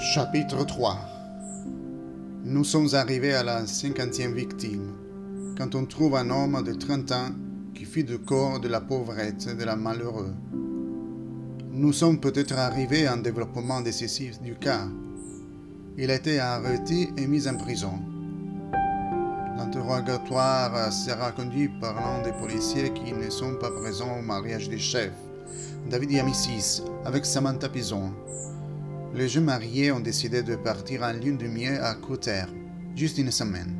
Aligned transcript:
Chapitre 0.00 0.64
3 0.64 0.96
Nous 2.44 2.64
sommes 2.64 2.88
arrivés 2.94 3.34
à 3.34 3.42
la 3.42 3.66
cinquantième 3.66 4.32
victime, 4.32 4.94
quand 5.58 5.74
on 5.74 5.84
trouve 5.84 6.16
un 6.16 6.30
homme 6.30 6.62
de 6.64 6.72
30 6.72 7.12
ans 7.12 7.28
qui 7.74 7.84
fit 7.84 8.02
du 8.02 8.18
corps 8.18 8.60
de 8.60 8.68
la 8.68 8.80
pauvrette 8.80 9.54
de 9.54 9.62
la 9.62 9.76
malheureuse. 9.76 10.32
Nous 11.70 11.92
sommes 11.92 12.18
peut-être 12.18 12.58
arrivés 12.58 13.06
à 13.06 13.12
un 13.12 13.18
développement 13.18 13.82
décisif 13.82 14.40
du 14.40 14.54
cas. 14.54 14.86
Il 15.98 16.10
a 16.10 16.14
été 16.14 16.40
arrêté 16.40 17.10
et 17.18 17.26
mis 17.26 17.46
en 17.46 17.58
prison. 17.58 18.00
L'interrogatoire 19.58 20.90
sera 20.94 21.30
conduit 21.32 21.68
par 21.78 21.94
l'un 21.94 22.22
des 22.24 22.32
policiers 22.32 22.90
qui 22.94 23.12
ne 23.12 23.28
sont 23.28 23.56
pas 23.56 23.70
présents 23.70 24.18
au 24.18 24.22
mariage 24.22 24.70
des 24.70 24.78
chefs, 24.78 25.12
David 25.90 26.12
Yamissis, 26.12 26.82
avec 27.04 27.26
Samantha 27.26 27.68
Pison. 27.68 28.10
Les 29.12 29.28
jeunes 29.28 29.44
mariés 29.44 29.90
ont 29.90 29.98
décidé 29.98 30.44
de 30.44 30.54
partir 30.54 31.02
en 31.02 31.12
lune 31.12 31.36
de 31.36 31.48
miel 31.48 31.80
à 31.82 31.94
Couter, 31.94 32.44
juste 32.94 33.18
une 33.18 33.32
semaine. 33.32 33.74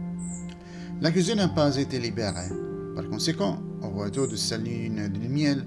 L'accusé 1.01 1.37
n'a 1.37 1.47
pas 1.47 1.77
été 1.77 2.01
libéré. 2.01 2.49
Par 2.97 3.09
conséquent, 3.09 3.59
au 3.81 3.91
retour 3.91 4.27
de 4.27 4.35
sa 4.35 4.57
lune 4.57 5.09
de 5.09 5.29
miel, 5.29 5.65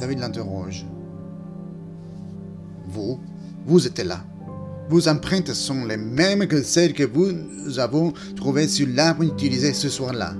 David 0.00 0.18
l'interroge. 0.18 0.84
Vous, 2.88 3.18
vous 3.64 3.86
êtes 3.86 4.00
là. 4.00 4.22
Vos 4.90 5.08
empreintes 5.08 5.54
sont 5.54 5.86
les 5.86 5.96
mêmes 5.96 6.46
que 6.46 6.62
celles 6.62 6.92
que 6.92 7.04
nous 7.04 7.78
avons 7.78 8.12
trouvées 8.36 8.68
sur 8.68 8.86
l'arbre 8.86 9.22
utilisé 9.22 9.72
ce 9.72 9.88
soir-là. 9.88 10.34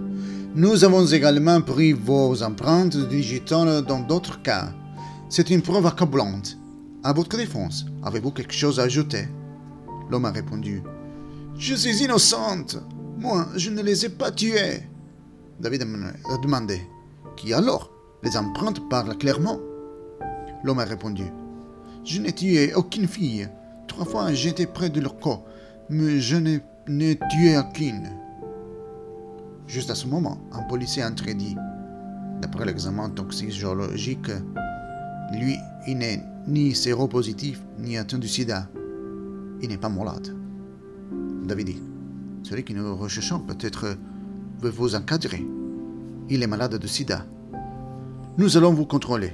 Nous 0.54 0.84
avons 0.84 1.06
également 1.06 1.62
pris 1.62 1.94
vos 1.94 2.42
empreintes 2.42 3.08
digitales 3.08 3.82
dans 3.86 4.00
d'autres 4.00 4.42
cas. 4.42 4.74
C'est 5.30 5.48
une 5.48 5.62
preuve 5.62 5.86
accablante. 5.86 6.59
À 7.02 7.14
votre 7.14 7.38
défense, 7.38 7.86
avez-vous 8.02 8.30
quelque 8.30 8.52
chose 8.52 8.78
à 8.78 8.82
ajouter? 8.82 9.26
L'homme 10.10 10.26
a 10.26 10.30
répondu 10.30 10.82
Je 11.56 11.74
suis 11.74 12.04
innocente. 12.04 12.76
Moi, 13.16 13.46
je 13.56 13.70
ne 13.70 13.80
les 13.80 14.04
ai 14.04 14.10
pas 14.10 14.30
tués. 14.30 14.82
David 15.60 15.82
a 15.82 16.36
demandé 16.42 16.82
Qui 17.36 17.54
alors 17.54 17.90
Les 18.22 18.36
empreintes 18.36 18.86
parlent 18.90 19.16
clairement? 19.16 19.58
L'homme 20.62 20.80
a 20.80 20.84
répondu 20.84 21.24
Je 22.04 22.20
n'ai 22.20 22.32
tué 22.32 22.74
aucune 22.74 23.08
fille. 23.08 23.48
Trois 23.88 24.04
fois, 24.04 24.34
j'étais 24.34 24.66
près 24.66 24.90
de 24.90 25.00
leur 25.00 25.18
corps, 25.18 25.46
mais 25.88 26.20
je 26.20 26.36
n'ai 26.36 27.18
tué 27.30 27.56
aucune. 27.56 28.10
Juste 29.66 29.90
à 29.90 29.94
ce 29.94 30.06
moment, 30.06 30.38
un 30.52 30.64
policier 30.64 31.02
a 31.02 31.08
entré 31.08 31.32
dit 31.32 31.56
D'après 32.42 32.66
l'examen 32.66 33.08
toxicologique, 33.08 34.30
lui, 35.32 35.56
il 35.86 35.98
n'est 35.98 36.22
ni 36.50 36.74
séropositif, 36.74 37.60
ni 37.78 37.96
atteint 37.96 38.18
du 38.18 38.28
sida. 38.28 38.68
Il 39.62 39.68
n'est 39.68 39.78
pas 39.78 39.88
malade. 39.88 40.36
David 41.44 41.66
dit 41.66 41.82
Celui 42.42 42.64
que 42.64 42.72
nous 42.72 42.96
recherchons 42.96 43.40
peut-être 43.40 43.96
veut 44.60 44.70
vous 44.70 44.94
encadrer. 44.94 45.44
Il 46.28 46.42
est 46.42 46.46
malade 46.46 46.76
de 46.76 46.86
sida. 46.86 47.24
Nous 48.36 48.56
allons 48.56 48.72
vous 48.72 48.86
contrôler. 48.86 49.32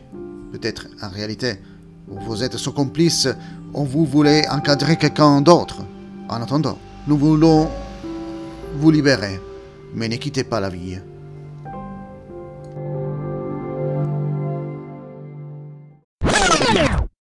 Peut-être, 0.53 0.89
en 1.03 1.09
réalité, 1.09 1.57
vous 2.07 2.43
êtes 2.43 2.57
son 2.57 2.73
complice 2.73 3.29
ou 3.75 3.85
vous 3.85 4.05
voulez 4.05 4.43
encadrer 4.51 4.97
quelqu'un 4.97 5.41
d'autre. 5.41 5.83
En 6.29 6.43
attendant, 6.43 6.79
nous 7.07 7.17
voulons 7.17 7.69
vous 8.79 8.91
libérer, 8.91 9.41
mais 9.95 10.09
ne 10.09 10.17
quittez 10.17 10.45
pas 10.45 10.61
la 10.61 10.69
ville. 10.69 11.03